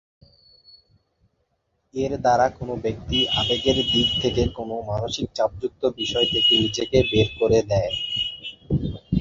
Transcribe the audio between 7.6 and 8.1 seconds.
নেয়।